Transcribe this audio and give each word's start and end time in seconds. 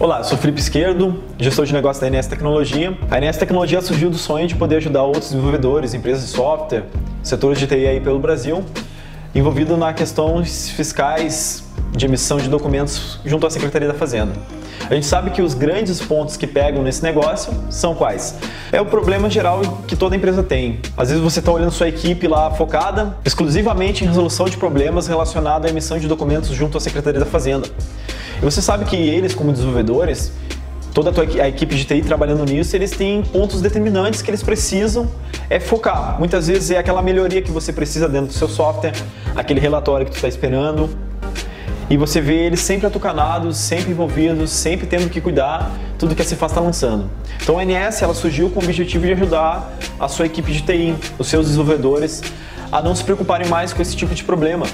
Olá, 0.00 0.22
sou 0.22 0.38
Felipe 0.38 0.60
Esquerdo, 0.60 1.20
gestor 1.40 1.66
de 1.66 1.72
negócio 1.72 2.00
da 2.00 2.06
INS 2.06 2.28
Tecnologia. 2.28 2.96
A 3.10 3.18
INS 3.18 3.36
Tecnologia 3.36 3.80
surgiu 3.80 4.08
do 4.08 4.16
sonho 4.16 4.46
de 4.46 4.54
poder 4.54 4.76
ajudar 4.76 5.02
outros 5.02 5.32
desenvolvedores, 5.32 5.92
empresas 5.92 6.22
de 6.22 6.28
software, 6.28 6.84
setores 7.20 7.58
de 7.58 7.66
TI 7.66 7.84
aí 7.84 8.00
pelo 8.00 8.20
Brasil, 8.20 8.64
envolvido 9.34 9.76
na 9.76 9.92
questões 9.92 10.70
fiscais 10.70 11.67
de 11.92 12.06
emissão 12.06 12.38
de 12.38 12.48
documentos 12.48 13.18
junto 13.24 13.46
à 13.46 13.50
Secretaria 13.50 13.88
da 13.88 13.94
Fazenda. 13.94 14.32
A 14.88 14.94
gente 14.94 15.06
sabe 15.06 15.30
que 15.30 15.42
os 15.42 15.54
grandes 15.54 16.00
pontos 16.00 16.36
que 16.36 16.46
pegam 16.46 16.82
nesse 16.82 17.02
negócio 17.02 17.52
são 17.68 17.94
quais? 17.94 18.34
É 18.72 18.80
o 18.80 18.86
problema 18.86 19.28
geral 19.28 19.60
que 19.86 19.96
toda 19.96 20.16
empresa 20.16 20.42
tem. 20.42 20.80
Às 20.96 21.08
vezes 21.08 21.22
você 21.22 21.40
está 21.40 21.52
olhando 21.52 21.70
sua 21.70 21.88
equipe 21.88 22.26
lá 22.26 22.50
focada 22.50 23.16
exclusivamente 23.24 24.04
em 24.04 24.06
resolução 24.06 24.46
de 24.46 24.56
problemas 24.56 25.06
relacionados 25.06 25.66
à 25.66 25.70
emissão 25.70 25.98
de 25.98 26.06
documentos 26.06 26.50
junto 26.50 26.78
à 26.78 26.80
Secretaria 26.80 27.20
da 27.20 27.26
Fazenda. 27.26 27.68
E 28.40 28.44
você 28.44 28.62
sabe 28.62 28.84
que 28.84 28.96
eles, 28.96 29.34
como 29.34 29.52
desenvolvedores, 29.52 30.32
toda 30.94 31.10
a, 31.10 31.12
tua, 31.12 31.24
a 31.24 31.48
equipe 31.48 31.74
de 31.74 31.84
TI 31.84 32.02
trabalhando 32.02 32.44
nisso, 32.44 32.74
eles 32.76 32.92
têm 32.92 33.22
pontos 33.22 33.60
determinantes 33.60 34.22
que 34.22 34.30
eles 34.30 34.42
precisam 34.42 35.08
é 35.50 35.58
focar. 35.58 36.16
Muitas 36.18 36.46
vezes 36.46 36.70
é 36.70 36.78
aquela 36.78 37.02
melhoria 37.02 37.40
que 37.40 37.50
você 37.50 37.72
precisa 37.72 38.08
dentro 38.08 38.28
do 38.28 38.32
seu 38.32 38.48
software, 38.48 38.92
aquele 39.34 39.60
relatório 39.60 40.04
que 40.04 40.12
tu 40.12 40.16
está 40.16 40.28
esperando. 40.28 41.07
E 41.90 41.96
você 41.96 42.20
vê 42.20 42.46
eles 42.46 42.60
sempre 42.60 42.86
atucanados, 42.86 43.56
sempre 43.56 43.92
envolvidos, 43.92 44.50
sempre 44.50 44.86
tendo 44.86 45.08
que 45.08 45.20
cuidar 45.20 45.70
tudo 45.98 46.14
que 46.14 46.20
a 46.20 46.24
Cefaz 46.24 46.52
está 46.52 46.60
lançando. 46.60 47.08
Então 47.42 47.58
a 47.58 47.64
NS 47.64 48.02
ela 48.02 48.14
surgiu 48.14 48.50
com 48.50 48.60
o 48.60 48.62
objetivo 48.62 49.06
de 49.06 49.12
ajudar 49.12 49.72
a 49.98 50.06
sua 50.06 50.26
equipe 50.26 50.52
de 50.52 50.60
TI, 50.60 50.94
os 51.18 51.26
seus 51.28 51.46
desenvolvedores, 51.46 52.22
a 52.70 52.82
não 52.82 52.94
se 52.94 53.02
preocuparem 53.02 53.48
mais 53.48 53.72
com 53.72 53.80
esse 53.80 53.96
tipo 53.96 54.14
de 54.14 54.22
problema. 54.22 54.66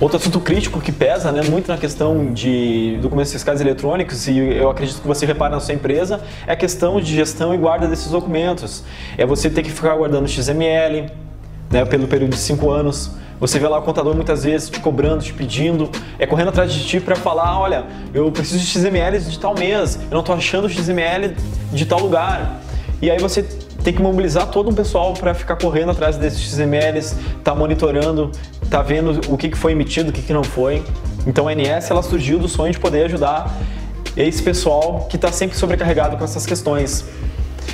Outro 0.00 0.16
assunto 0.16 0.40
crítico 0.40 0.80
que 0.80 0.90
pesa 0.90 1.30
né, 1.30 1.42
muito 1.42 1.68
na 1.68 1.78
questão 1.78 2.32
de 2.32 2.98
documentos 3.00 3.30
fiscais 3.30 3.60
eletrônicos, 3.60 4.26
e 4.26 4.38
eu 4.38 4.68
acredito 4.68 5.00
que 5.00 5.06
você 5.06 5.24
repara 5.24 5.54
na 5.54 5.60
sua 5.60 5.72
empresa, 5.72 6.20
é 6.46 6.52
a 6.52 6.56
questão 6.56 7.00
de 7.00 7.14
gestão 7.14 7.54
e 7.54 7.58
guarda 7.58 7.86
desses 7.86 8.10
documentos. 8.10 8.82
É 9.16 9.24
você 9.24 9.48
ter 9.48 9.62
que 9.62 9.70
ficar 9.70 9.94
guardando 9.94 10.26
XML 10.26 11.06
né, 11.70 11.84
pelo 11.84 12.08
período 12.08 12.32
de 12.32 12.38
cinco 12.38 12.70
anos. 12.70 13.12
Você 13.40 13.58
vê 13.58 13.66
lá 13.66 13.78
o 13.78 13.82
contador 13.82 14.14
muitas 14.14 14.44
vezes 14.44 14.70
te 14.70 14.80
cobrando, 14.80 15.22
te 15.22 15.32
pedindo, 15.32 15.90
é 16.18 16.26
correndo 16.26 16.48
atrás 16.48 16.72
de 16.72 16.84
ti 16.86 17.00
para 17.00 17.16
falar, 17.16 17.58
olha, 17.58 17.84
eu 18.12 18.30
preciso 18.30 18.60
de 18.60 18.66
XML 18.66 19.18
de 19.18 19.38
tal 19.38 19.54
mês, 19.54 19.96
eu 19.96 20.10
não 20.10 20.20
estou 20.20 20.34
achando 20.34 20.68
XML 20.68 21.34
de 21.72 21.86
tal 21.86 22.00
lugar. 22.00 22.60
E 23.02 23.10
aí 23.10 23.18
você 23.18 23.42
tem 23.82 23.92
que 23.92 24.00
mobilizar 24.00 24.46
todo 24.46 24.70
um 24.70 24.74
pessoal 24.74 25.12
para 25.12 25.34
ficar 25.34 25.56
correndo 25.56 25.90
atrás 25.90 26.16
desses 26.16 26.40
XMLs, 26.40 27.16
tá 27.42 27.54
monitorando, 27.54 28.32
tá 28.70 28.80
vendo 28.80 29.20
o 29.28 29.36
que, 29.36 29.54
foi 29.54 29.72
emitido, 29.72 30.08
o 30.08 30.12
que, 30.12 30.32
não 30.32 30.42
foi. 30.42 30.82
Então 31.26 31.46
a 31.46 31.54
NS 31.54 31.90
ela 31.90 32.02
surgiu 32.02 32.38
do 32.38 32.48
sonho 32.48 32.72
de 32.72 32.78
poder 32.78 33.04
ajudar 33.04 33.54
esse 34.16 34.42
pessoal 34.42 35.06
que 35.10 35.16
está 35.16 35.30
sempre 35.30 35.56
sobrecarregado 35.56 36.16
com 36.16 36.24
essas 36.24 36.46
questões. 36.46 37.04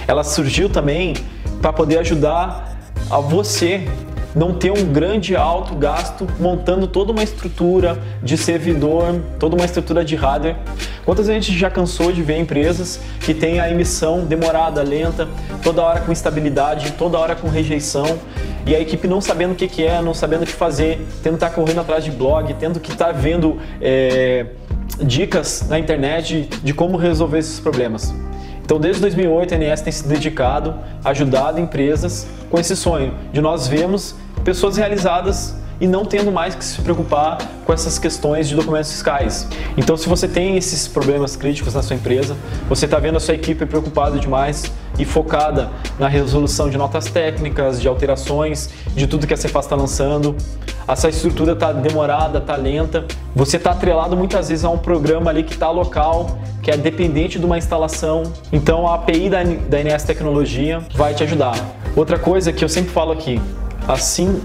Ela 0.08 0.24
surgiu 0.24 0.68
também 0.68 1.14
para 1.62 1.72
poder 1.72 1.98
ajudar 1.98 2.76
a 3.08 3.18
você 3.18 3.86
não 4.34 4.54
ter 4.54 4.70
um 4.70 4.92
grande 4.92 5.34
alto 5.34 5.74
gasto 5.74 6.26
montando 6.38 6.86
toda 6.86 7.12
uma 7.12 7.22
estrutura 7.22 7.98
de 8.22 8.36
servidor, 8.36 9.20
toda 9.38 9.56
uma 9.56 9.64
estrutura 9.64 10.04
de 10.04 10.14
hardware. 10.14 10.56
Quantas 11.04 11.26
vezes 11.26 11.38
a 11.38 11.46
gente 11.46 11.58
já 11.58 11.70
cansou 11.70 12.12
de 12.12 12.22
ver 12.22 12.38
empresas 12.38 13.00
que 13.20 13.34
têm 13.34 13.60
a 13.60 13.70
emissão 13.70 14.24
demorada, 14.24 14.82
lenta, 14.82 15.28
toda 15.62 15.82
hora 15.82 16.00
com 16.00 16.12
instabilidade, 16.12 16.92
toda 16.92 17.18
hora 17.18 17.34
com 17.34 17.48
rejeição 17.48 18.18
e 18.66 18.74
a 18.74 18.80
equipe 18.80 19.08
não 19.08 19.20
sabendo 19.20 19.52
o 19.52 19.54
que, 19.54 19.66
que 19.66 19.84
é, 19.84 20.00
não 20.02 20.14
sabendo 20.14 20.42
o 20.42 20.46
que 20.46 20.52
fazer, 20.52 21.06
tendo 21.22 21.38
que 21.38 21.44
estar 21.44 21.50
correndo 21.50 21.80
atrás 21.80 22.04
de 22.04 22.10
blog, 22.10 22.52
tendo 22.54 22.78
que 22.78 22.92
estar 22.92 23.12
vendo 23.12 23.58
é, 23.80 24.46
dicas 25.02 25.66
na 25.68 25.78
internet 25.78 26.48
de 26.62 26.74
como 26.74 26.96
resolver 26.96 27.38
esses 27.38 27.58
problemas. 27.58 28.14
Então, 28.70 28.78
desde 28.78 29.02
2008, 29.02 29.52
a 29.52 29.58
NS 29.58 29.80
tem 29.80 29.92
se 29.92 30.06
dedicado, 30.06 30.76
ajudado 31.04 31.58
empresas 31.58 32.28
com 32.48 32.56
esse 32.56 32.76
sonho 32.76 33.12
de 33.32 33.40
nós 33.40 33.66
vermos 33.66 34.14
pessoas 34.44 34.76
realizadas 34.76 35.56
e 35.80 35.88
não 35.88 36.04
tendo 36.04 36.30
mais 36.30 36.54
que 36.54 36.64
se 36.64 36.80
preocupar 36.80 37.38
com 37.66 37.72
essas 37.72 37.98
questões 37.98 38.48
de 38.48 38.54
documentos 38.54 38.92
fiscais. 38.92 39.48
Então, 39.76 39.96
se 39.96 40.08
você 40.08 40.28
tem 40.28 40.56
esses 40.56 40.86
problemas 40.86 41.34
críticos 41.34 41.74
na 41.74 41.82
sua 41.82 41.96
empresa, 41.96 42.36
você 42.68 42.84
está 42.84 43.00
vendo 43.00 43.16
a 43.16 43.20
sua 43.20 43.34
equipe 43.34 43.66
preocupada 43.66 44.20
demais 44.20 44.72
e 45.00 45.04
focada 45.06 45.70
na 45.98 46.08
resolução 46.08 46.68
de 46.68 46.76
notas 46.76 47.06
técnicas, 47.06 47.80
de 47.80 47.88
alterações, 47.88 48.68
de 48.94 49.06
tudo 49.06 49.26
que 49.26 49.32
a 49.32 49.36
Cefaz 49.36 49.64
está 49.64 49.74
lançando, 49.74 50.36
essa 50.86 51.08
estrutura 51.08 51.52
está 51.52 51.72
demorada, 51.72 52.38
está 52.38 52.54
lenta, 52.54 53.06
você 53.34 53.56
está 53.56 53.70
atrelado 53.70 54.14
muitas 54.14 54.50
vezes 54.50 54.62
a 54.64 54.68
um 54.68 54.76
programa 54.76 55.30
ali 55.30 55.42
que 55.42 55.54
está 55.54 55.70
local, 55.70 56.38
que 56.62 56.70
é 56.70 56.76
dependente 56.76 57.38
de 57.38 57.46
uma 57.46 57.56
instalação. 57.56 58.24
Então, 58.52 58.86
a 58.86 58.96
API 58.96 59.30
da, 59.30 59.42
da 59.42 59.80
INS 59.80 60.02
Tecnologia 60.02 60.82
vai 60.94 61.14
te 61.14 61.22
ajudar. 61.22 61.54
Outra 61.96 62.18
coisa 62.18 62.52
que 62.52 62.62
eu 62.62 62.68
sempre 62.68 62.90
falo 62.90 63.12
aqui, 63.12 63.40
assim 63.88 64.42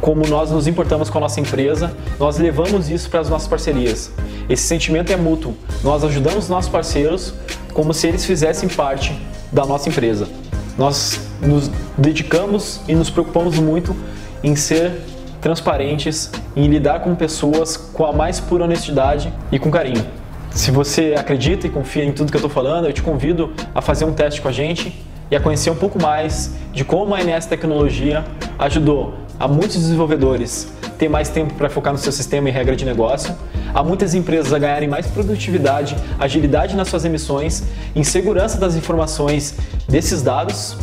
como 0.00 0.26
nós 0.26 0.50
nos 0.50 0.66
importamos 0.66 1.10
com 1.10 1.18
a 1.18 1.20
nossa 1.20 1.40
empresa, 1.40 1.92
nós 2.18 2.38
levamos 2.38 2.88
isso 2.88 3.10
para 3.10 3.20
as 3.20 3.28
nossas 3.28 3.48
parcerias. 3.48 4.10
Esse 4.48 4.62
sentimento 4.62 5.12
é 5.12 5.16
mútuo. 5.16 5.54
Nós 5.84 6.02
ajudamos 6.02 6.44
os 6.44 6.48
nossos 6.48 6.70
parceiros 6.70 7.34
como 7.74 7.92
se 7.92 8.06
eles 8.06 8.24
fizessem 8.24 8.68
parte 8.68 9.14
da 9.52 9.64
nossa 9.64 9.88
empresa. 9.88 10.28
Nós 10.76 11.20
nos 11.40 11.70
dedicamos 11.96 12.80
e 12.86 12.94
nos 12.94 13.10
preocupamos 13.10 13.58
muito 13.58 13.96
em 14.42 14.54
ser 14.54 15.00
transparentes, 15.40 16.30
em 16.54 16.66
lidar 16.68 17.00
com 17.00 17.14
pessoas 17.14 17.76
com 17.76 18.04
a 18.04 18.12
mais 18.12 18.40
pura 18.40 18.64
honestidade 18.64 19.32
e 19.50 19.58
com 19.58 19.70
carinho. 19.70 20.04
Se 20.50 20.70
você 20.70 21.14
acredita 21.16 21.66
e 21.66 21.70
confia 21.70 22.04
em 22.04 22.12
tudo 22.12 22.30
que 22.30 22.36
eu 22.36 22.40
estou 22.40 22.50
falando, 22.50 22.86
eu 22.86 22.92
te 22.92 23.02
convido 23.02 23.52
a 23.74 23.80
fazer 23.80 24.04
um 24.04 24.12
teste 24.12 24.40
com 24.40 24.48
a 24.48 24.52
gente 24.52 25.04
e 25.30 25.36
a 25.36 25.40
conhecer 25.40 25.70
um 25.70 25.76
pouco 25.76 26.00
mais 26.00 26.54
de 26.72 26.84
como 26.84 27.14
a 27.14 27.22
NS 27.22 27.46
Tecnologia 27.46 28.24
ajudou 28.58 29.14
a 29.38 29.46
muitos 29.46 29.76
desenvolvedores 29.76 30.72
ter 30.98 31.08
mais 31.08 31.28
tempo 31.28 31.54
para 31.54 31.70
focar 31.70 31.92
no 31.92 31.98
seu 31.98 32.12
sistema 32.12 32.48
e 32.48 32.52
regra 32.52 32.74
de 32.74 32.84
negócio, 32.84 33.34
a 33.72 33.82
muitas 33.82 34.14
empresas 34.14 34.52
a 34.52 34.58
ganharem 34.58 34.88
mais 34.88 35.06
produtividade, 35.06 35.96
agilidade 36.18 36.74
nas 36.74 36.88
suas 36.88 37.04
emissões, 37.04 37.62
em 37.94 38.02
segurança 38.02 38.58
das 38.58 38.74
informações 38.74 39.54
desses 39.88 40.22
dados 40.22 40.76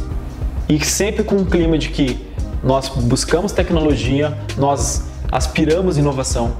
e 0.70 0.84
sempre 0.84 1.24
com 1.24 1.36
um 1.36 1.46
clima 1.46 1.78
de 1.78 1.90
que 1.90 2.26
nós 2.64 2.90
buscamos 2.90 3.52
tecnologia, 3.52 4.36
nós 4.58 5.04
aspiramos 5.32 5.98
inovação 5.98 6.54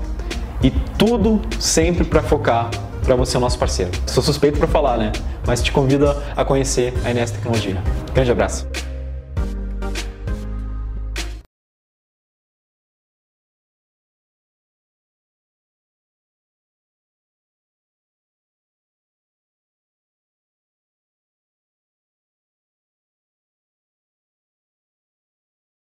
e 0.62 0.70
tudo 0.98 1.42
sempre 1.60 2.04
para 2.04 2.22
focar 2.22 2.70
para 3.04 3.16
você, 3.16 3.38
o 3.38 3.40
nosso 3.40 3.58
parceiro. 3.58 3.92
Sou 4.08 4.22
suspeito 4.22 4.58
para 4.58 4.68
falar, 4.68 4.98
né? 4.98 5.12
Mas 5.46 5.62
te 5.62 5.72
convido 5.72 6.14
a 6.36 6.44
conhecer 6.44 6.92
a 7.06 7.14
NS 7.14 7.32
Tecnologia. 7.32 7.82
Grande 8.14 8.32
abraço. 8.32 8.85